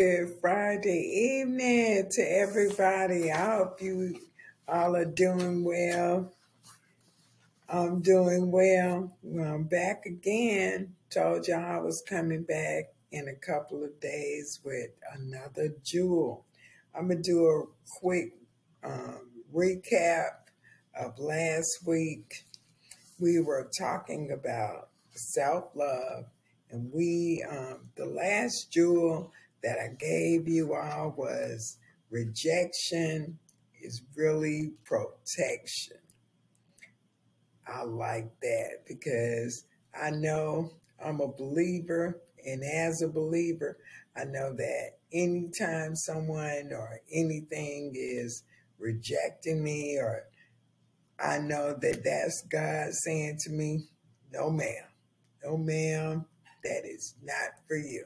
Good 0.00 0.38
Friday 0.40 1.42
evening 1.42 2.08
to 2.12 2.22
everybody. 2.22 3.30
I 3.30 3.56
hope 3.56 3.82
you 3.82 4.18
all 4.66 4.96
are 4.96 5.04
doing 5.04 5.62
well. 5.62 6.32
I'm 7.68 8.00
doing 8.00 8.50
well. 8.50 9.14
I'm 9.22 9.64
back 9.64 10.06
again. 10.06 10.94
Told 11.10 11.46
y'all 11.48 11.62
I 11.62 11.80
was 11.80 12.02
coming 12.08 12.44
back 12.44 12.84
in 13.12 13.28
a 13.28 13.34
couple 13.34 13.84
of 13.84 14.00
days 14.00 14.60
with 14.64 14.88
another 15.12 15.74
jewel. 15.84 16.46
I'm 16.94 17.08
going 17.08 17.22
to 17.22 17.30
do 17.30 17.44
a 17.44 17.64
quick 18.00 18.32
um, 18.82 19.28
recap 19.54 20.30
of 20.98 21.18
last 21.18 21.80
week. 21.84 22.46
We 23.18 23.40
were 23.40 23.70
talking 23.78 24.32
about 24.32 24.88
self 25.10 25.76
love, 25.76 26.24
and 26.70 26.90
we, 26.90 27.44
um, 27.50 27.80
the 27.96 28.06
last 28.06 28.72
jewel 28.72 29.30
that 29.62 29.78
I 29.78 29.94
gave 29.98 30.48
you 30.48 30.74
all 30.74 31.14
was 31.16 31.78
rejection 32.10 33.38
is 33.82 34.02
really 34.16 34.72
protection. 34.84 35.96
I 37.66 37.84
like 37.84 38.30
that 38.42 38.84
because 38.86 39.64
I 39.94 40.10
know 40.10 40.72
I'm 41.04 41.20
a 41.20 41.28
believer, 41.28 42.20
and 42.44 42.62
as 42.64 43.02
a 43.02 43.08
believer, 43.08 43.78
I 44.16 44.24
know 44.24 44.54
that 44.54 44.98
anytime 45.12 45.94
someone 45.94 46.70
or 46.72 47.00
anything 47.12 47.92
is 47.94 48.44
rejecting 48.78 49.62
me, 49.62 49.98
or 49.98 50.24
I 51.22 51.38
know 51.38 51.76
that 51.80 52.02
that's 52.04 52.44
God 52.50 52.92
saying 52.92 53.38
to 53.44 53.50
me, 53.50 53.84
No, 54.32 54.50
ma'am, 54.50 54.84
no, 55.44 55.56
ma'am, 55.56 56.26
that 56.64 56.82
is 56.84 57.14
not 57.22 57.50
for 57.68 57.76
you. 57.76 58.04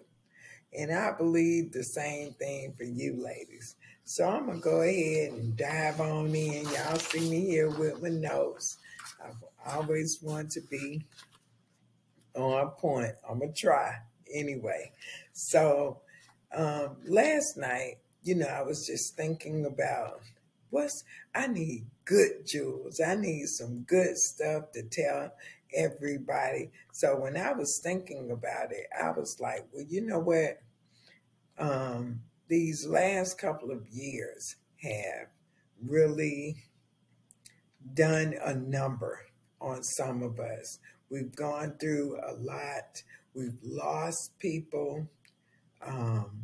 And 0.76 0.92
I 0.92 1.12
believe 1.12 1.72
the 1.72 1.84
same 1.84 2.32
thing 2.32 2.74
for 2.76 2.84
you 2.84 3.22
ladies. 3.22 3.76
So 4.04 4.28
I'm 4.28 4.46
going 4.46 4.58
to 4.58 4.64
go 4.64 4.82
ahead 4.82 5.32
and 5.32 5.56
dive 5.56 6.00
on 6.00 6.34
in. 6.34 6.64
Y'all 6.64 6.96
see 6.96 7.30
me 7.30 7.40
here 7.46 7.70
with 7.70 8.02
my 8.02 8.10
notes. 8.10 8.78
I've 9.24 9.42
always 9.66 10.18
wanted 10.20 10.50
to 10.52 10.60
be 10.62 11.04
on 12.34 12.70
point. 12.72 13.12
I'm 13.28 13.38
going 13.38 13.52
to 13.52 13.58
try 13.58 13.94
anyway. 14.32 14.92
So 15.32 16.00
um, 16.54 16.96
last 17.06 17.56
night, 17.56 17.98
you 18.22 18.34
know, 18.34 18.46
I 18.46 18.62
was 18.62 18.86
just 18.86 19.16
thinking 19.16 19.64
about 19.66 20.20
what's, 20.70 21.04
I 21.34 21.46
need 21.46 21.86
good 22.04 22.46
jewels. 22.46 23.00
I 23.00 23.14
need 23.14 23.46
some 23.46 23.80
good 23.82 24.18
stuff 24.18 24.72
to 24.72 24.82
tell 24.82 25.32
everybody. 25.74 26.70
So 26.92 27.18
when 27.18 27.36
I 27.36 27.52
was 27.52 27.80
thinking 27.82 28.30
about 28.30 28.72
it, 28.72 28.86
I 29.00 29.10
was 29.10 29.38
like, 29.40 29.66
well, 29.72 29.84
you 29.88 30.00
know 30.00 30.20
what? 30.20 30.58
um, 31.58 32.20
these 32.48 32.86
last 32.86 33.38
couple 33.38 33.70
of 33.70 33.88
years 33.88 34.56
have 34.82 35.28
really 35.86 36.56
done 37.94 38.34
a 38.44 38.54
number 38.54 39.20
on 39.60 39.82
some 39.82 40.22
of 40.22 40.38
us. 40.40 40.78
We've 41.10 41.34
gone 41.34 41.74
through 41.80 42.18
a 42.26 42.34
lot. 42.34 43.02
We've 43.34 43.58
lost 43.62 44.38
people, 44.38 45.08
um, 45.84 46.42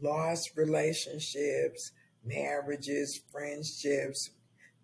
lost 0.00 0.52
relationships, 0.56 1.92
marriages, 2.24 3.20
friendships. 3.30 4.30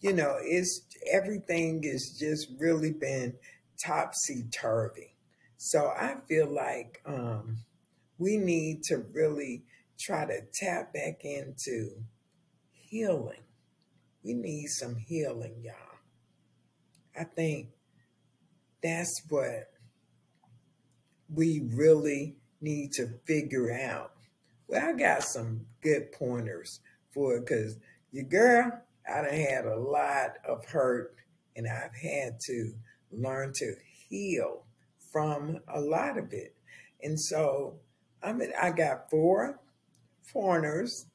You 0.01 0.13
know, 0.13 0.37
it's 0.41 0.83
everything 1.11 1.83
has 1.85 2.17
just 2.19 2.49
really 2.59 2.93
been 2.93 3.35
topsy 3.85 4.45
turvy. 4.53 5.15
So 5.57 5.87
I 5.87 6.17
feel 6.29 6.53
like 6.53 7.01
um, 7.07 7.59
we 8.19 8.37
need 8.37 8.83
to 8.85 9.05
really 9.13 9.63
try 10.01 10.25
to 10.25 10.41
tap 10.53 10.93
back 10.93 11.25
into 11.25 11.91
healing. 12.73 13.43
We 14.25 14.35
need 14.35 14.67
some 14.69 14.97
healing, 14.97 15.63
y'all. 15.63 15.75
I 17.19 17.25
think 17.25 17.69
that's 18.83 19.23
what 19.29 19.71
we 21.33 21.63
really 21.73 22.37
need 22.61 22.93
to 22.93 23.09
figure 23.27 23.73
out. 23.73 24.13
Well, 24.69 24.89
I 24.89 24.93
got 24.93 25.23
some 25.23 25.67
good 25.83 26.13
pointers 26.13 26.81
for 27.13 27.37
it 27.37 27.47
because 27.47 27.77
your 28.13 28.25
girl, 28.25 28.73
I 29.09 29.23
done 29.23 29.35
had 29.35 29.67
a 29.67 29.77
lot 29.77 30.37
of 30.47 30.65
hurt 30.65 31.17
and 31.57 31.67
I've 31.69 31.95
had 31.95 32.39
to 32.47 32.75
learn 33.13 33.53
to 33.57 33.75
heal 34.09 34.65
from 35.13 35.61
a 35.69 35.81
lot 35.81 36.19
of 36.19 36.33
it. 36.33 36.55
And 37.03 37.21
so 37.21 37.81
I 38.23 38.33
mean, 38.33 38.53
I 38.61 38.71
got 38.71 39.11
four 39.11 39.59
foreigners, 40.23 41.07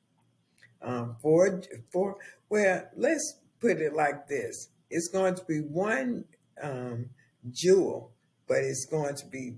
um, 0.81 1.15
four, 1.21 1.61
four. 1.91 2.17
Well, 2.49 2.83
let's 2.95 3.39
put 3.59 3.77
it 3.77 3.93
like 3.93 4.27
this: 4.27 4.69
it's 4.89 5.07
going 5.07 5.35
to 5.35 5.45
be 5.45 5.59
one 5.59 6.25
um, 6.61 7.09
jewel, 7.51 8.11
but 8.47 8.57
it's 8.57 8.85
going 8.85 9.15
to 9.15 9.25
be 9.27 9.55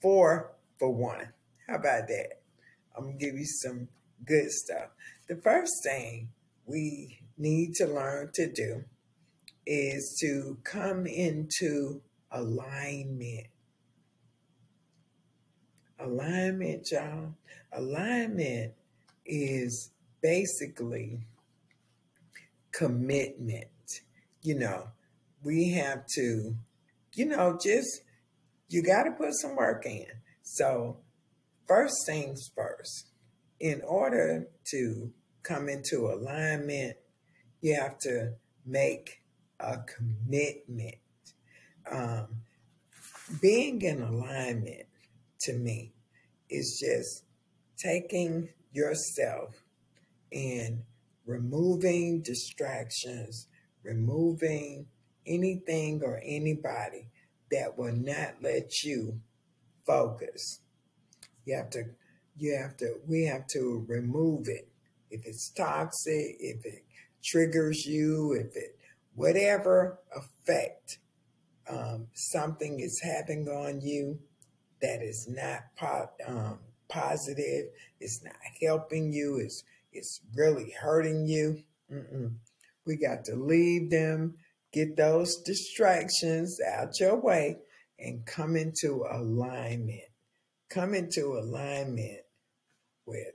four 0.00 0.52
for 0.78 0.90
one. 0.90 1.28
How 1.68 1.76
about 1.76 2.08
that? 2.08 2.40
I'm 2.96 3.04
gonna 3.04 3.18
give 3.18 3.34
you 3.34 3.46
some 3.46 3.88
good 4.24 4.50
stuff. 4.50 4.90
The 5.28 5.36
first 5.36 5.72
thing 5.82 6.28
we 6.66 7.18
need 7.36 7.74
to 7.76 7.86
learn 7.86 8.30
to 8.34 8.52
do 8.52 8.84
is 9.66 10.16
to 10.20 10.58
come 10.64 11.06
into 11.06 12.00
alignment 12.30 13.46
Alignment, 16.04 16.90
y'all. 16.90 17.34
Alignment 17.72 18.72
is 19.24 19.90
basically 20.20 21.20
commitment. 22.72 23.68
You 24.42 24.58
know, 24.58 24.88
we 25.44 25.70
have 25.74 26.04
to, 26.16 26.56
you 27.14 27.24
know, 27.24 27.56
just, 27.62 28.02
you 28.68 28.82
got 28.82 29.04
to 29.04 29.12
put 29.12 29.32
some 29.34 29.54
work 29.54 29.86
in. 29.86 30.06
So, 30.42 30.96
first 31.68 31.94
things 32.04 32.50
first, 32.52 33.06
in 33.60 33.80
order 33.86 34.48
to 34.72 35.12
come 35.44 35.68
into 35.68 36.08
alignment, 36.08 36.96
you 37.60 37.76
have 37.76 37.98
to 38.00 38.32
make 38.66 39.21
a 39.62 39.78
commitment. 39.78 40.96
Um, 41.90 42.26
being 43.40 43.80
in 43.82 44.02
alignment 44.02 44.86
to 45.40 45.54
me 45.54 45.92
is 46.50 46.78
just 46.78 47.24
taking 47.76 48.48
yourself 48.72 49.54
and 50.32 50.82
removing 51.26 52.22
distractions, 52.22 53.46
removing 53.82 54.86
anything 55.26 56.02
or 56.04 56.20
anybody 56.24 57.08
that 57.50 57.76
will 57.78 57.94
not 57.94 58.34
let 58.42 58.82
you 58.82 59.20
focus. 59.86 60.60
You 61.44 61.56
have 61.56 61.70
to, 61.70 61.84
you 62.36 62.56
have 62.56 62.76
to, 62.78 62.96
we 63.06 63.24
have 63.24 63.46
to 63.48 63.84
remove 63.88 64.48
it. 64.48 64.68
If 65.10 65.26
it's 65.26 65.50
toxic, 65.50 66.36
if 66.40 66.64
it 66.64 66.84
triggers 67.22 67.86
you, 67.86 68.32
if 68.32 68.56
it, 68.56 68.78
whatever 69.14 69.98
effect 70.16 70.98
um, 71.68 72.08
something 72.12 72.80
is 72.80 73.00
having 73.00 73.48
on 73.48 73.80
you, 73.80 74.18
that 74.80 75.02
is 75.02 75.28
not 75.28 75.60
po- 75.76 76.10
um, 76.26 76.58
positive, 76.88 77.66
it's 78.00 78.22
not 78.22 78.34
helping 78.60 79.12
you, 79.12 79.38
it's, 79.38 79.64
it's 79.92 80.20
really 80.34 80.74
hurting 80.80 81.26
you. 81.26 81.62
Mm-mm. 81.92 82.34
We 82.86 82.96
got 82.96 83.24
to 83.26 83.36
leave 83.36 83.90
them, 83.90 84.34
get 84.72 84.96
those 84.96 85.36
distractions 85.36 86.58
out 86.60 86.98
your 86.98 87.16
way, 87.16 87.58
and 87.98 88.26
come 88.26 88.56
into 88.56 89.04
alignment. 89.10 90.00
Come 90.68 90.94
into 90.94 91.38
alignment 91.38 92.22
with. 93.06 93.34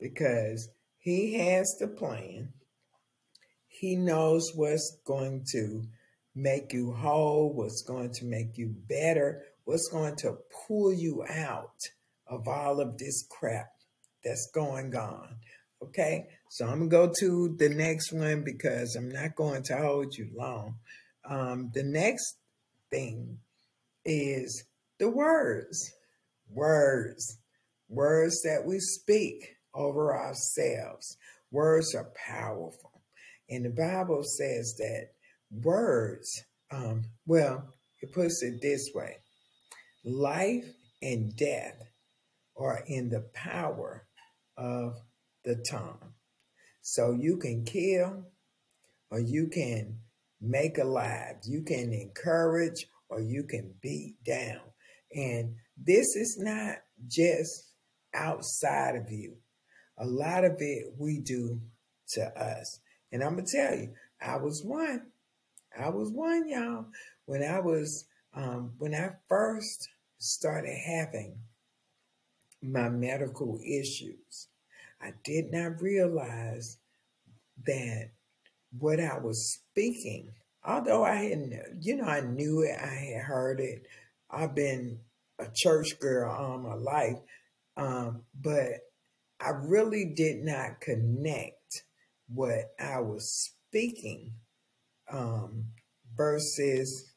Because 0.00 0.70
he 0.98 1.34
has 1.34 1.76
the 1.78 1.88
plan. 1.88 2.52
He 3.78 3.94
knows 3.94 4.50
what's 4.56 4.98
going 5.04 5.44
to 5.52 5.84
make 6.34 6.72
you 6.72 6.92
whole, 6.92 7.52
what's 7.52 7.82
going 7.82 8.12
to 8.14 8.24
make 8.24 8.58
you 8.58 8.74
better, 8.88 9.44
what's 9.64 9.88
going 9.92 10.16
to 10.16 10.38
pull 10.66 10.92
you 10.92 11.24
out 11.28 11.78
of 12.26 12.48
all 12.48 12.80
of 12.80 12.98
this 12.98 13.24
crap 13.30 13.70
that's 14.24 14.50
going 14.52 14.96
on. 14.96 15.36
Okay, 15.80 16.26
so 16.50 16.66
I'm 16.66 16.88
gonna 16.88 17.06
go 17.06 17.12
to 17.20 17.54
the 17.56 17.68
next 17.68 18.12
one 18.12 18.42
because 18.42 18.96
I'm 18.96 19.10
not 19.10 19.36
going 19.36 19.62
to 19.64 19.76
hold 19.76 20.16
you 20.16 20.28
long. 20.36 20.74
Um, 21.24 21.70
the 21.72 21.84
next 21.84 22.34
thing 22.90 23.38
is 24.04 24.64
the 24.98 25.08
words, 25.08 25.92
words, 26.50 27.38
words 27.88 28.42
that 28.42 28.64
we 28.66 28.80
speak 28.80 29.56
over 29.72 30.16
ourselves. 30.16 31.16
Words 31.52 31.94
are 31.94 32.10
powerful, 32.26 32.87
and 33.48 33.64
the 33.64 33.70
Bible 33.70 34.22
says 34.22 34.76
that 34.78 35.10
words. 35.50 36.44
Um, 36.70 37.04
well, 37.26 37.74
it 38.00 38.12
puts 38.12 38.42
it 38.42 38.60
this 38.60 38.90
way: 38.94 39.16
Life 40.04 40.66
and 41.02 41.34
death 41.36 41.82
are 42.56 42.82
in 42.86 43.08
the 43.08 43.28
power 43.34 44.06
of 44.56 44.94
the 45.44 45.64
tongue. 45.70 46.14
So 46.82 47.12
you 47.12 47.36
can 47.36 47.64
kill 47.64 48.24
or 49.10 49.20
you 49.20 49.48
can 49.48 49.98
make 50.40 50.78
alive, 50.78 51.36
you 51.44 51.62
can 51.62 51.92
encourage 51.92 52.86
or 53.08 53.20
you 53.20 53.44
can 53.44 53.74
beat 53.80 54.16
down. 54.24 54.60
And 55.14 55.54
this 55.76 56.16
is 56.16 56.38
not 56.38 56.76
just 57.06 57.72
outside 58.14 58.96
of 58.96 59.10
you. 59.10 59.36
A 59.98 60.06
lot 60.06 60.44
of 60.44 60.56
it 60.58 60.86
we 60.98 61.20
do 61.20 61.60
to 62.10 62.22
us. 62.22 62.80
And 63.12 63.22
I'm 63.22 63.36
to 63.36 63.42
tell 63.42 63.74
you, 63.74 63.94
I 64.20 64.36
was 64.36 64.62
one. 64.62 65.06
I 65.78 65.88
was 65.90 66.10
one, 66.10 66.48
y'all. 66.48 66.86
When 67.26 67.42
I 67.42 67.60
was, 67.60 68.06
um, 68.34 68.72
when 68.78 68.94
I 68.94 69.10
first 69.28 69.88
started 70.18 70.76
having 70.76 71.36
my 72.62 72.88
medical 72.88 73.60
issues, 73.64 74.48
I 75.00 75.12
did 75.24 75.52
not 75.52 75.80
realize 75.80 76.78
that 77.66 78.10
what 78.78 79.00
I 79.00 79.18
was 79.18 79.60
speaking, 79.70 80.32
although 80.64 81.04
I 81.04 81.14
hadn't, 81.14 81.54
you 81.80 81.96
know, 81.96 82.04
I 82.04 82.20
knew 82.20 82.62
it, 82.62 82.76
I 82.80 83.12
had 83.14 83.22
heard 83.22 83.60
it. 83.60 83.86
I've 84.30 84.54
been 84.54 85.00
a 85.38 85.46
church 85.52 85.98
girl 86.00 86.30
all 86.30 86.58
my 86.58 86.74
life, 86.74 87.18
um, 87.76 88.22
but 88.40 88.80
I 89.40 89.50
really 89.50 90.04
did 90.04 90.44
not 90.44 90.80
connect 90.80 91.84
what 92.32 92.72
I 92.78 93.00
was 93.00 93.52
speaking 93.68 94.32
um, 95.10 95.66
versus, 96.16 97.12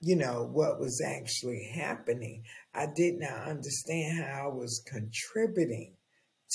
you 0.00 0.16
know, 0.16 0.48
what 0.50 0.80
was 0.80 1.00
actually 1.00 1.70
happening. 1.74 2.44
I 2.74 2.86
did 2.94 3.18
not 3.18 3.48
understand 3.48 4.24
how 4.24 4.50
I 4.50 4.54
was 4.54 4.82
contributing 4.86 5.94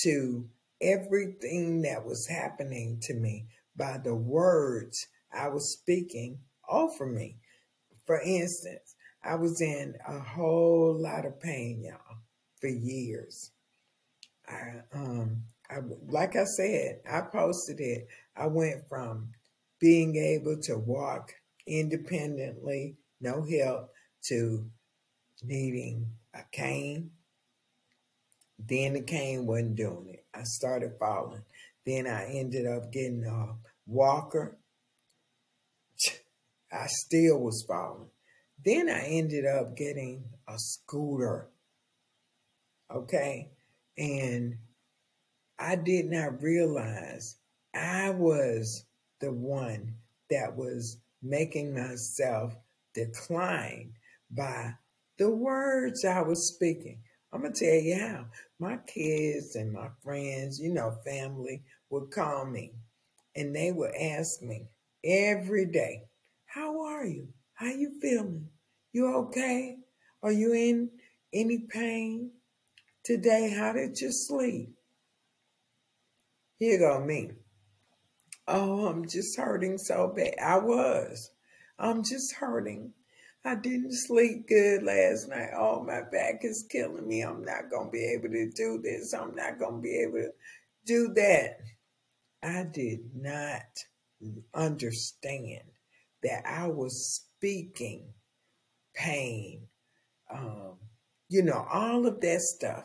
to 0.02 0.48
everything 0.80 1.82
that 1.82 2.04
was 2.04 2.26
happening 2.26 2.98
to 3.02 3.14
me 3.14 3.46
by 3.76 3.98
the 4.02 4.14
words 4.14 5.06
I 5.32 5.48
was 5.48 5.72
speaking 5.72 6.40
over 6.68 7.06
me. 7.06 7.36
For 8.06 8.20
instance, 8.20 8.94
I 9.24 9.36
was 9.36 9.60
in 9.60 9.94
a 10.06 10.18
whole 10.18 11.00
lot 11.00 11.24
of 11.24 11.40
pain, 11.40 11.84
y'all, 11.84 12.18
for 12.60 12.68
years. 12.68 13.52
I 14.48 14.82
um 14.92 15.44
I 15.70 15.78
like 16.08 16.36
I 16.36 16.44
said, 16.44 17.00
I 17.10 17.22
posted 17.22 17.80
it. 17.80 18.08
I 18.36 18.46
went 18.46 18.88
from 18.88 19.30
being 19.80 20.16
able 20.16 20.56
to 20.62 20.76
walk 20.78 21.32
independently, 21.66 22.96
no 23.20 23.42
help, 23.42 23.90
to 24.28 24.70
needing 25.42 26.06
a 26.34 26.40
cane. 26.52 27.10
Then 28.58 28.94
the 28.94 29.02
cane 29.02 29.46
wasn't 29.46 29.76
doing 29.76 30.08
it. 30.10 30.24
I 30.34 30.44
started 30.44 30.92
falling. 30.98 31.42
Then 31.84 32.06
I 32.06 32.26
ended 32.26 32.66
up 32.66 32.92
getting 32.92 33.24
a 33.24 33.56
walker. 33.86 34.58
I 36.72 36.86
still 36.86 37.40
was 37.40 37.64
falling. 37.66 38.10
Then 38.64 38.88
I 38.88 39.06
ended 39.06 39.46
up 39.46 39.76
getting 39.76 40.24
a 40.46 40.54
scooter. 40.56 41.48
Okay. 42.94 43.50
And 43.98 44.58
I 45.62 45.76
did 45.76 46.10
not 46.10 46.42
realize 46.42 47.36
I 47.72 48.10
was 48.10 48.84
the 49.20 49.32
one 49.32 49.94
that 50.28 50.56
was 50.56 50.96
making 51.22 51.72
myself 51.72 52.56
decline 52.94 53.92
by 54.28 54.74
the 55.18 55.30
words 55.30 56.04
I 56.04 56.20
was 56.22 56.48
speaking. 56.48 56.98
I'm 57.32 57.42
going 57.42 57.52
to 57.52 57.64
tell 57.64 57.80
you 57.80 57.96
how. 57.96 58.24
My 58.58 58.78
kids 58.78 59.54
and 59.54 59.72
my 59.72 59.86
friends, 60.02 60.58
you 60.58 60.74
know, 60.74 60.96
family 61.04 61.62
would 61.90 62.10
call 62.10 62.44
me 62.44 62.72
and 63.36 63.54
they 63.54 63.70
would 63.70 63.94
ask 63.94 64.42
me 64.42 64.66
every 65.04 65.66
day, 65.66 66.02
How 66.44 66.84
are 66.86 67.06
you? 67.06 67.28
How 67.54 67.66
you 67.66 68.00
feeling? 68.00 68.48
You 68.92 69.14
okay? 69.14 69.76
Are 70.24 70.32
you 70.32 70.54
in 70.54 70.90
any 71.32 71.58
pain 71.58 72.32
today? 73.04 73.54
How 73.56 73.72
did 73.72 74.00
you 74.00 74.10
sleep? 74.10 74.74
Here 76.62 76.78
go 76.78 77.00
me. 77.00 77.32
Oh, 78.46 78.86
I'm 78.86 79.08
just 79.08 79.36
hurting 79.36 79.78
so 79.78 80.12
bad. 80.14 80.34
I 80.40 80.58
was. 80.58 81.32
I'm 81.76 82.04
just 82.04 82.34
hurting. 82.34 82.92
I 83.44 83.56
didn't 83.56 83.94
sleep 83.94 84.46
good 84.46 84.84
last 84.84 85.28
night. 85.28 85.48
Oh, 85.58 85.82
my 85.82 86.02
back 86.02 86.44
is 86.44 86.64
killing 86.70 87.08
me. 87.08 87.22
I'm 87.22 87.44
not 87.44 87.68
going 87.68 87.86
to 87.86 87.90
be 87.90 88.04
able 88.04 88.28
to 88.28 88.48
do 88.52 88.80
this. 88.80 89.12
I'm 89.12 89.34
not 89.34 89.58
going 89.58 89.78
to 89.78 89.82
be 89.82 90.06
able 90.06 90.18
to 90.18 90.30
do 90.86 91.12
that. 91.14 91.58
I 92.44 92.62
did 92.72 93.10
not 93.12 93.66
understand 94.54 95.64
that 96.22 96.44
I 96.46 96.68
was 96.68 97.24
speaking 97.36 98.04
pain, 98.94 99.66
um, 100.32 100.76
you 101.28 101.42
know, 101.42 101.66
all 101.72 102.06
of 102.06 102.20
that 102.20 102.40
stuff. 102.40 102.84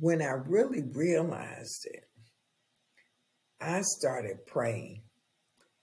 When 0.00 0.20
I 0.20 0.32
really 0.32 0.82
realized 0.82 1.86
it, 1.86 2.08
I 3.64 3.80
started 3.80 4.46
praying, 4.46 5.00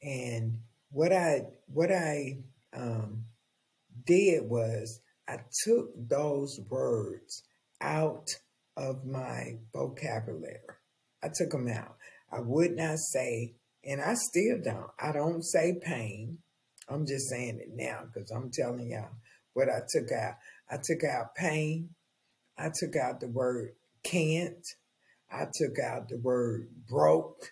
and 0.04 0.60
what 0.92 1.12
I 1.12 1.46
what 1.66 1.92
I 1.92 2.38
um, 2.74 3.26
did 4.06 4.48
was 4.48 5.02
I 5.28 5.38
took 5.64 5.90
those 5.96 6.60
words 6.70 7.42
out 7.82 8.30
of 8.78 9.04
my 9.04 9.58
vocabulary. 9.74 10.60
I 11.24 11.30
took 11.34 11.50
them 11.50 11.68
out. 11.70 11.96
I 12.32 12.40
would 12.40 12.76
not 12.76 13.00
say, 13.00 13.56
and 13.84 14.00
I 14.00 14.14
still 14.14 14.60
don't. 14.64 14.92
I 15.00 15.12
don't 15.12 15.44
say 15.44 15.80
pain. 15.82 16.38
I'm 16.88 17.08
just 17.08 17.30
saying 17.30 17.60
it 17.62 17.70
now 17.74 18.04
because 18.06 18.30
I'm 18.30 18.52
telling 18.52 18.92
y'all 18.92 19.10
what 19.54 19.70
I 19.70 19.80
took 19.90 20.12
out. 20.12 20.36
I 20.70 20.78
took 20.84 21.04
out 21.04 21.34
pain. 21.36 21.90
I 22.60 22.70
took 22.74 22.96
out 22.96 23.22
the 23.22 23.28
word 23.28 23.72
can't. 24.04 24.66
I 25.32 25.46
took 25.46 25.80
out 25.80 26.10
the 26.10 26.18
word 26.18 26.68
broke. 26.88 27.52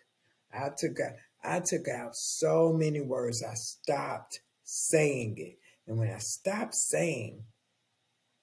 I 0.53 0.69
took 0.77 0.99
out 0.99 1.13
I 1.43 1.61
took 1.61 1.87
out 1.87 2.15
so 2.15 2.73
many 2.73 3.01
words. 3.01 3.43
I 3.43 3.53
stopped 3.53 4.41
saying 4.63 5.35
it. 5.37 5.57
And 5.87 5.97
when 5.97 6.11
I 6.11 6.17
stopped 6.17 6.75
saying 6.75 7.43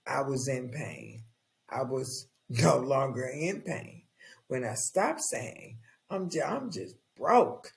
I 0.07 0.23
was 0.23 0.49
in 0.49 0.71
pain, 0.71 1.25
I 1.69 1.83
was 1.83 2.29
no 2.49 2.79
longer 2.79 3.27
in 3.27 3.63
pain. 3.63 4.03
When 4.49 4.65
I 4.65 4.75
stopped 4.75 5.23
saying 5.23 5.79
I'm 6.09 6.31
just, 6.31 6.47
I'm 6.47 6.71
just 6.71 6.95
broke, 7.17 7.73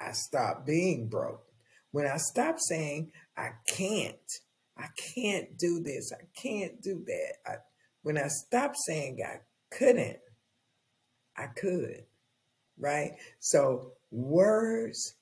I 0.00 0.12
stopped 0.12 0.66
being 0.66 1.08
broke. 1.08 1.44
When 1.92 2.06
I 2.06 2.16
stopped 2.16 2.60
saying 2.60 3.12
I 3.36 3.50
can't, 3.66 4.40
I 4.76 4.88
can't 5.14 5.56
do 5.56 5.80
this, 5.80 6.12
I 6.12 6.24
can't 6.36 6.82
do 6.82 7.04
that. 7.06 7.34
I, 7.46 7.54
when 8.02 8.18
I 8.18 8.26
stopped 8.26 8.76
saying 8.76 9.20
I 9.24 9.38
couldn't, 9.70 10.18
I 11.36 11.46
could 11.46 12.04
right? 12.78 13.12
So 13.40 13.92
words 14.10 15.14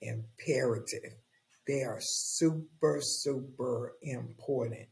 imperative. 0.00 1.14
They 1.66 1.82
are 1.82 2.00
super, 2.00 3.00
super 3.00 3.94
important. 4.02 4.88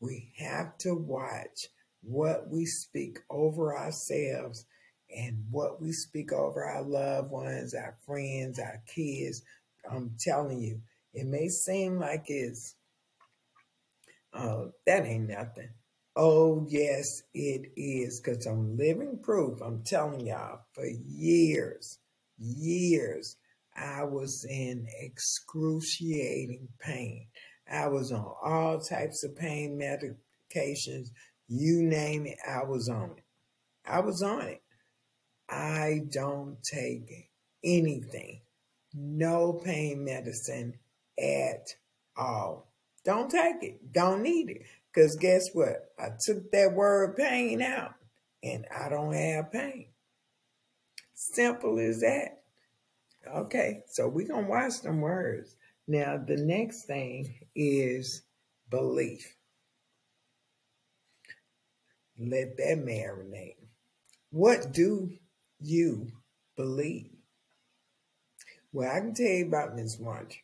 We 0.00 0.32
have 0.38 0.76
to 0.78 0.94
watch 0.94 1.68
what 2.02 2.48
we 2.48 2.66
speak 2.66 3.18
over 3.30 3.76
ourselves 3.76 4.66
and 5.14 5.44
what 5.50 5.80
we 5.80 5.92
speak 5.92 6.32
over 6.32 6.64
our 6.64 6.82
loved 6.82 7.30
ones, 7.30 7.74
our 7.74 7.96
friends, 8.06 8.58
our 8.58 8.82
kids. 8.86 9.42
I'm 9.90 10.14
telling 10.18 10.60
you, 10.60 10.80
it 11.14 11.26
may 11.26 11.48
seem 11.48 11.98
like 11.98 12.24
it's, 12.28 12.74
oh, 14.32 14.72
that 14.86 15.04
ain't 15.04 15.28
nothing. 15.28 15.70
Oh, 16.22 16.66
yes, 16.68 17.22
it 17.32 17.72
is. 17.76 18.20
Because 18.20 18.44
I'm 18.44 18.76
living 18.76 19.20
proof. 19.22 19.62
I'm 19.62 19.82
telling 19.82 20.26
y'all, 20.26 20.60
for 20.74 20.84
years, 20.86 21.98
years, 22.38 23.38
I 23.74 24.04
was 24.04 24.44
in 24.44 24.86
excruciating 25.00 26.68
pain. 26.78 27.28
I 27.72 27.86
was 27.88 28.12
on 28.12 28.34
all 28.42 28.80
types 28.80 29.24
of 29.24 29.34
pain 29.34 29.78
medications. 29.80 31.08
You 31.48 31.82
name 31.84 32.26
it, 32.26 32.36
I 32.46 32.64
was 32.64 32.90
on 32.90 33.12
it. 33.16 33.24
I 33.86 34.00
was 34.00 34.22
on 34.22 34.42
it. 34.42 34.62
I 35.48 36.02
don't 36.10 36.62
take 36.62 37.30
anything, 37.64 38.42
no 38.92 39.54
pain 39.54 40.04
medicine 40.04 40.74
at 41.18 41.76
all. 42.14 42.70
Don't 43.04 43.30
take 43.30 43.62
it. 43.62 43.92
Don't 43.92 44.22
need 44.22 44.50
it. 44.50 44.62
Because 44.92 45.16
guess 45.16 45.50
what? 45.52 45.92
I 45.98 46.08
took 46.20 46.50
that 46.52 46.72
word 46.74 47.16
pain 47.16 47.62
out 47.62 47.94
and 48.42 48.66
I 48.74 48.88
don't 48.88 49.12
have 49.12 49.52
pain. 49.52 49.86
Simple 51.14 51.78
as 51.78 52.00
that. 52.00 52.42
Okay, 53.26 53.82
so 53.86 54.08
we're 54.08 54.26
going 54.26 54.44
to 54.44 54.50
watch 54.50 54.80
them 54.80 55.00
words. 55.00 55.54
Now, 55.86 56.16
the 56.16 56.36
next 56.36 56.84
thing 56.84 57.46
is 57.54 58.22
belief. 58.70 59.36
let 62.20 62.56
that 62.58 62.84
marinate. 62.84 63.56
What 64.30 64.72
do 64.72 65.10
you 65.58 66.08
believe? 66.56 67.10
Well, 68.72 68.90
I 68.94 69.00
can 69.00 69.14
tell 69.14 69.26
you 69.26 69.46
about 69.46 69.74
Miss 69.74 69.98
March. 69.98 70.42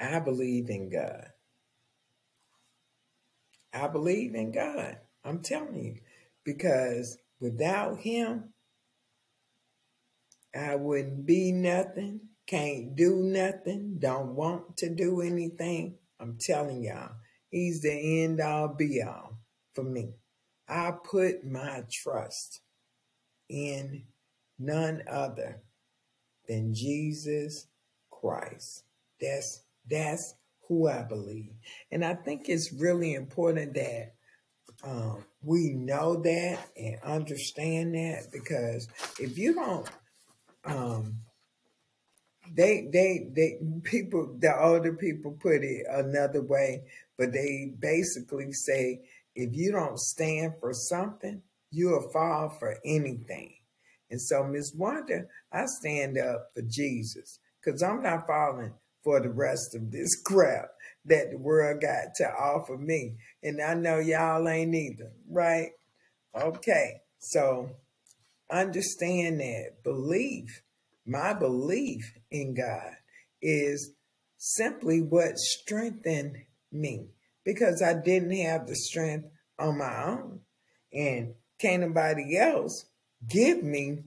I 0.00 0.18
believe 0.18 0.70
in 0.70 0.90
God. 0.90 1.28
I 3.72 3.88
believe 3.88 4.34
in 4.34 4.52
God. 4.52 4.98
I'm 5.24 5.40
telling 5.40 5.84
you. 5.84 5.96
Because 6.44 7.18
without 7.40 7.98
Him, 8.00 8.52
I 10.54 10.76
wouldn't 10.76 11.26
be 11.26 11.52
nothing, 11.52 12.20
can't 12.46 12.96
do 12.96 13.16
nothing, 13.16 13.96
don't 13.98 14.34
want 14.34 14.76
to 14.78 14.88
do 14.88 15.20
anything. 15.20 15.98
I'm 16.18 16.38
telling 16.40 16.82
y'all, 16.82 17.12
He's 17.50 17.82
the 17.82 18.22
end 18.22 18.40
all 18.40 18.68
be 18.68 19.02
all 19.02 19.38
for 19.74 19.84
me. 19.84 20.14
I 20.68 20.92
put 21.04 21.44
my 21.44 21.84
trust 21.90 22.60
in 23.48 24.04
none 24.58 25.02
other 25.10 25.62
than 26.48 26.74
Jesus 26.74 27.66
Christ. 28.10 28.84
That's 29.20 29.62
that's 29.88 30.34
who 30.70 30.86
I 30.86 31.02
believe. 31.02 31.50
And 31.90 32.04
I 32.04 32.14
think 32.14 32.48
it's 32.48 32.72
really 32.72 33.14
important 33.14 33.74
that 33.74 34.12
um, 34.84 35.24
we 35.42 35.72
know 35.74 36.22
that 36.22 36.58
and 36.76 36.96
understand 37.02 37.96
that 37.96 38.28
because 38.32 38.86
if 39.18 39.36
you 39.36 39.54
don't, 39.54 39.90
um, 40.64 41.16
they, 42.54 42.88
they, 42.92 43.26
they, 43.34 43.58
people, 43.82 44.36
the 44.38 44.56
older 44.62 44.92
people 44.92 45.32
put 45.32 45.64
it 45.64 45.86
another 45.90 46.40
way, 46.40 46.82
but 47.18 47.32
they 47.32 47.74
basically 47.80 48.52
say, 48.52 49.00
if 49.34 49.50
you 49.52 49.72
don't 49.72 49.98
stand 49.98 50.52
for 50.60 50.72
something, 50.72 51.42
you'll 51.72 52.10
fall 52.12 52.48
for 52.60 52.76
anything. 52.84 53.54
And 54.08 54.20
so, 54.20 54.44
Miss 54.44 54.72
Wanda, 54.76 55.24
I 55.52 55.64
stand 55.66 56.16
up 56.16 56.50
for 56.54 56.62
Jesus 56.62 57.40
because 57.60 57.82
I'm 57.82 58.02
not 58.02 58.26
falling 58.28 58.72
for 59.02 59.20
the 59.20 59.30
rest 59.30 59.74
of 59.74 59.90
this 59.90 60.20
crap 60.20 60.70
that 61.04 61.30
the 61.30 61.38
world 61.38 61.80
got 61.80 62.14
to 62.16 62.24
offer 62.24 62.76
me. 62.76 63.16
And 63.42 63.60
I 63.60 63.74
know 63.74 63.98
y'all 63.98 64.48
ain't 64.48 64.74
either, 64.74 65.12
right? 65.28 65.70
Okay, 66.34 67.00
so 67.18 67.70
understand 68.50 69.40
that 69.40 69.82
belief, 69.82 70.62
my 71.06 71.32
belief 71.32 72.12
in 72.30 72.54
God, 72.54 72.92
is 73.40 73.92
simply 74.36 75.00
what 75.00 75.38
strengthened 75.38 76.36
me 76.72 77.08
because 77.44 77.82
I 77.82 77.94
didn't 77.94 78.36
have 78.36 78.66
the 78.66 78.76
strength 78.76 79.28
on 79.58 79.78
my 79.78 80.04
own. 80.04 80.40
And 80.92 81.34
can't 81.58 81.82
nobody 81.82 82.36
else 82.36 82.86
give 83.28 83.62
me 83.62 84.04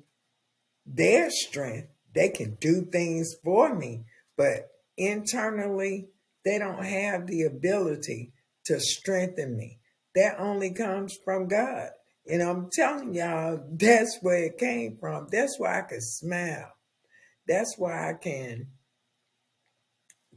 their 0.85 1.29
strength. 1.29 1.89
They 2.13 2.29
can 2.29 2.57
do 2.59 2.85
things 2.85 3.35
for 3.43 3.73
me, 3.73 4.03
but 4.37 4.72
internally, 4.97 6.09
they 6.45 6.59
don't 6.59 6.85
have 6.85 7.27
the 7.27 7.43
ability 7.43 8.33
to 8.65 8.79
strengthen 8.79 9.55
me. 9.57 9.79
That 10.15 10.39
only 10.39 10.73
comes 10.73 11.17
from 11.23 11.47
God. 11.47 11.89
And 12.29 12.41
I'm 12.41 12.69
telling 12.71 13.13
y'all, 13.13 13.61
that's 13.71 14.19
where 14.21 14.45
it 14.45 14.57
came 14.57 14.97
from. 14.99 15.27
That's 15.31 15.59
why 15.59 15.79
I 15.79 15.81
can 15.81 16.01
smile. 16.01 16.71
That's 17.47 17.75
why 17.77 18.09
I 18.09 18.13
can 18.13 18.67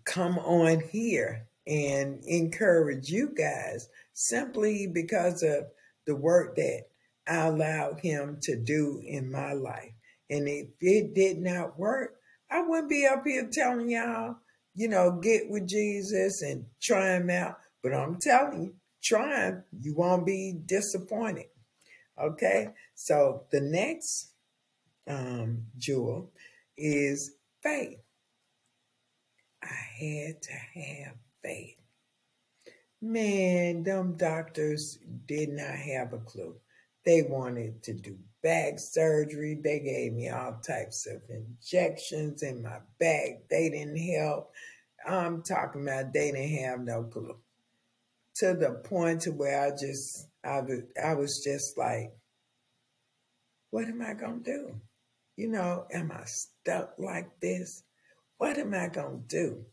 come 0.05 0.39
on 0.39 0.81
here 0.91 1.47
and 1.67 2.23
encourage 2.25 3.09
you 3.09 3.33
guys 3.37 3.89
simply 4.15 4.87
because 4.87 5.43
of 5.43 5.65
the 6.07 6.17
work 6.17 6.57
that 6.57 6.85
I 7.29 7.47
allowed 7.47 8.01
him 8.01 8.39
to 8.43 8.57
do 8.57 9.01
in 9.05 9.31
my 9.31 9.53
life. 9.53 9.93
And 10.31 10.49
if 10.49 10.69
it 10.81 11.15
did 11.15 11.39
not 11.39 11.79
work, 11.79 12.15
I 12.51 12.63
wouldn't 12.63 12.89
be 12.89 13.07
up 13.07 13.23
here 13.25 13.49
telling 13.53 13.91
y'all 13.91 14.37
you 14.77 14.89
know, 14.89 15.11
get 15.11 15.51
with 15.51 15.67
Jesus 15.67 16.43
and 16.43 16.67
try 16.81 17.17
him 17.17 17.31
out. 17.31 17.59
But 17.83 17.95
I'm 17.95 18.19
telling 18.21 18.63
you, 18.63 18.75
try 19.03 19.47
him, 19.47 19.65
you 19.81 19.95
won't 19.95 20.27
be 20.27 20.61
disappointed. 20.67 21.47
Okay, 22.23 22.69
so 22.95 23.45
the 23.51 23.61
next 23.61 24.33
um, 25.09 25.65
jewel 25.79 26.31
is 26.77 27.33
faith. 27.63 27.99
I 29.63 29.67
had 29.99 30.43
to 30.43 30.53
have 30.53 31.15
faith. 31.43 31.77
Man, 33.03 33.83
them 33.83 34.17
doctors 34.17 34.99
did 35.27 35.51
not 35.51 35.75
have 35.75 36.13
a 36.13 36.19
clue. 36.19 36.57
They 37.07 37.23
wanted 37.23 37.85
to 37.85 37.95
do 37.95 38.19
back 38.43 38.81
surgery. 38.81 39.59
They 39.63 39.81
gave 39.81 40.13
me 40.13 40.29
all 40.29 40.61
types 40.67 41.07
of 41.07 41.23
injections 41.31 42.43
in 42.43 42.63
my 42.63 42.79
back. 42.99 43.49
They 43.49 43.71
didn't 43.71 43.97
help. 43.97 44.53
I'm 45.09 45.43
talking 45.43 45.83
about 45.83 46.13
they 46.13 46.33
didn't 46.33 46.65
have 46.65 46.81
no 46.81 47.05
clue. 47.05 47.39
To 48.37 48.55
the 48.55 48.83
point 48.85 49.23
to 49.23 49.31
where 49.31 49.67
I 49.67 49.71
just 49.71 50.29
I 50.45 50.61
was 50.61 50.83
I 51.03 51.15
was 51.15 51.43
just 51.45 51.79
like, 51.79 52.13
what 53.71 53.87
am 53.87 54.03
I 54.03 54.15
gonna 54.15 54.41
do? 54.41 54.75
You 55.37 55.49
know, 55.49 55.87
am 55.93 56.13
I 56.13 56.25
stuck 56.25 56.95
like 56.99 57.41
this? 57.41 57.85
What 58.39 58.59
am 58.59 58.75
I 58.75 58.89
gonna 58.89 59.21
do? 59.29 59.65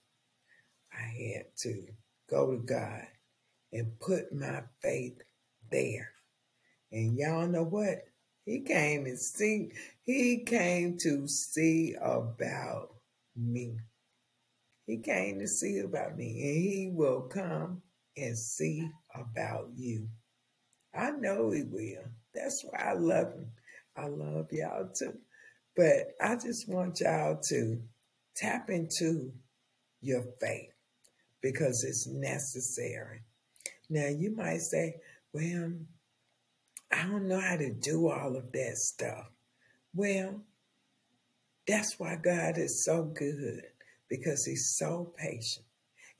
I 0.93 1.01
had 1.01 1.45
to 1.63 1.87
go 2.29 2.51
to 2.51 2.57
God 2.57 3.07
and 3.73 3.99
put 3.99 4.33
my 4.33 4.63
faith 4.81 5.21
there. 5.71 6.11
And 6.93 7.17
y'all 7.17 7.47
know 7.47 7.63
what? 7.63 8.05
He 8.45 8.59
came 8.59 9.07
and 9.07 9.19
see, 9.19 9.71
he 10.03 10.43
came 10.45 10.97
to 10.99 11.27
see 11.27 11.95
about 11.99 12.89
me. 13.35 13.77
He 14.85 14.97
came 14.97 15.39
to 15.39 15.47
see 15.47 15.79
about 15.79 16.15
me, 16.15 16.27
and 16.27 16.61
he 16.61 16.91
will 16.93 17.21
come 17.21 17.81
and 18.15 18.37
see 18.37 18.87
about 19.15 19.69
you. 19.75 20.07
I 20.93 21.11
know 21.11 21.49
he 21.49 21.63
will. 21.63 22.03
That's 22.35 22.63
why 22.63 22.79
I 22.79 22.93
love 22.93 23.33
him. 23.33 23.47
I 23.97 24.07
love 24.07 24.47
y'all 24.51 24.89
too. 24.93 25.17
But 25.75 26.11
I 26.21 26.35
just 26.35 26.69
want 26.69 26.99
y'all 26.99 27.39
to 27.49 27.81
tap 28.35 28.69
into 28.69 29.31
your 30.01 30.25
faith 30.39 30.73
because 31.41 31.83
it's 31.83 32.05
necessary. 32.05 33.21
Now, 33.89 34.07
you 34.07 34.35
might 34.35 34.61
say, 34.61 34.97
well, 35.33 35.71
I 36.93 37.07
don't 37.07 37.27
know 37.27 37.39
how 37.39 37.57
to 37.57 37.71
do 37.71 38.09
all 38.09 38.35
of 38.35 38.51
that 38.51 38.77
stuff. 38.77 39.31
Well, 39.95 40.41
that's 41.67 41.99
why 41.99 42.17
God 42.17 42.57
is 42.57 42.85
so 42.85 43.03
good 43.03 43.63
because 44.09 44.45
He's 44.45 44.75
so 44.77 45.11
patient 45.17 45.65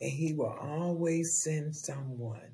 and 0.01 0.12
He 0.12 0.34
will 0.34 0.56
always 0.60 1.42
send 1.44 1.75
someone 1.75 2.51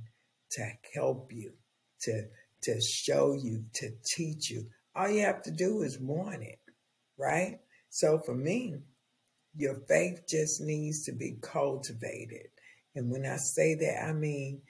to 0.52 0.70
help 0.94 1.32
you, 1.32 1.54
to, 2.02 2.24
to 2.64 2.82
show 2.82 3.34
you, 3.34 3.64
to 3.76 3.92
teach 4.16 4.50
you. 4.50 4.68
All 4.96 5.10
you 5.10 5.22
have 5.22 5.42
to 5.44 5.52
do 5.52 5.84
is 5.84 6.00
want 6.00 6.44
it, 6.44 6.60
right? 7.18 7.60
So 7.90 8.20
for 8.26 8.36
me, 8.36 8.76
your 9.56 9.76
faith 9.88 10.24
just 10.28 10.62
needs 10.62 11.06
to 11.06 11.14
be 11.14 11.38
cultivated. 11.42 12.48
And 12.96 13.10
when 13.12 13.26
I 13.26 13.38
say 13.38 13.76
that, 13.76 14.06
I 14.08 14.14
mean 14.14 14.62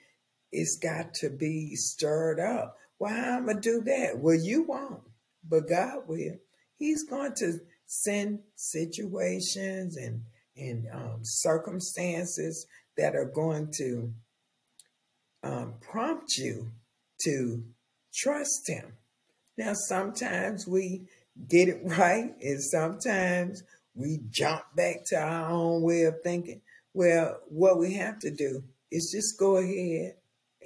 it's 0.52 0.78
got 0.78 1.14
to 1.14 1.30
be 1.30 1.74
stirred 1.76 2.40
up. 2.40 2.76
Well, 3.00 3.38
I'm 3.38 3.46
gonna 3.46 3.60
do 3.60 3.80
that? 3.86 4.18
Well, 4.18 4.36
you 4.36 4.64
won't, 4.64 5.00
but 5.42 5.68
God 5.68 6.02
will. 6.06 6.36
He's 6.76 7.02
going 7.08 7.32
to 7.38 7.58
send 7.86 8.40
situations 8.56 9.96
and 9.96 10.22
and 10.54 10.86
um, 10.92 11.20
circumstances 11.22 12.66
that 12.98 13.16
are 13.16 13.24
going 13.34 13.72
to 13.78 14.12
um, 15.42 15.74
prompt 15.80 16.36
you 16.36 16.70
to 17.24 17.64
trust 18.14 18.68
Him. 18.68 18.92
Now, 19.56 19.72
sometimes 19.74 20.66
we 20.68 21.06
get 21.48 21.68
it 21.68 21.80
right, 21.84 22.34
and 22.42 22.62
sometimes 22.62 23.62
we 23.94 24.20
jump 24.28 24.62
back 24.76 24.96
to 25.06 25.16
our 25.16 25.50
own 25.50 25.82
way 25.82 26.02
of 26.02 26.16
thinking. 26.22 26.60
Well, 26.92 27.38
what 27.48 27.78
we 27.78 27.94
have 27.94 28.18
to 28.20 28.30
do 28.30 28.62
is 28.90 29.10
just 29.10 29.38
go 29.38 29.56
ahead 29.56 30.16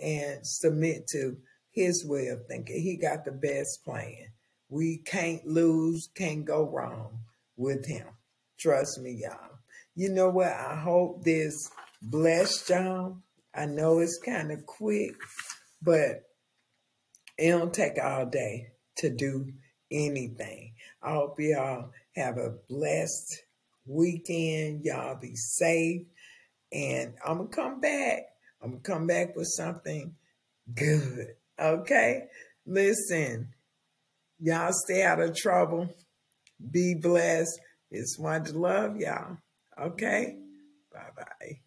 and 0.03 0.45
submit 0.45 1.07
to 1.13 1.37
his 1.75 2.07
way 2.07 2.29
of 2.29 2.47
thinking. 2.47 2.81
He 2.81 2.97
got 2.97 3.25
the 3.25 3.33
best 3.33 3.85
plan. 3.85 4.29
We 4.69 4.99
can't 5.05 5.47
lose, 5.47 6.09
can't 6.15 6.45
go 6.45 6.69
wrong 6.69 7.19
with 7.57 7.85
him. 7.85 8.07
Trust 8.59 9.01
me, 9.01 9.21
y'all. 9.23 9.59
You 9.95 10.09
know 10.09 10.31
what? 10.31 10.53
I 10.53 10.77
hope 10.77 11.23
this 11.25 11.71
blessed 12.01 12.71
y'all. 12.71 13.19
I 13.55 13.67
know 13.67 13.99
it's 13.99 14.19
kind 14.19 14.51
of 14.51 14.67
quick, 14.67 15.15
but 15.83 16.23
it 17.37 17.51
don't 17.51 17.75
take 17.75 17.99
all 18.03 18.27
day 18.27 18.69
to 18.97 19.11
do 19.11 19.53
anything. 19.91 20.75
I 21.03 21.13
hope 21.13 21.39
y'all 21.39 21.91
have 22.17 22.39
a 22.39 22.55
blessed 22.69 23.43
weekend. 23.87 24.85
Y'all 24.85 25.17
be 25.17 25.35
safe. 25.35 26.03
And 26.73 27.15
I'm 27.25 27.39
going 27.39 27.51
to 27.51 27.57
come 27.57 27.81
back. 27.81 28.23
I'm 28.63 28.71
going 28.71 28.83
to 28.83 28.91
come 28.91 29.07
back 29.07 29.37
with 29.37 29.49
something 29.49 30.15
good 30.75 31.35
Okay? 31.61 32.25
Listen, 32.67 33.49
y'all 34.41 34.73
stay 34.73 35.03
out 35.03 35.21
of 35.21 35.37
trouble. 35.37 35.89
Be 36.71 36.95
blessed. 36.95 37.59
It's 37.91 38.19
one 38.19 38.45
to 38.45 38.59
love 38.59 38.97
y'all. 38.97 39.39
Okay? 39.81 40.37
Bye 40.93 41.11
bye. 41.17 41.64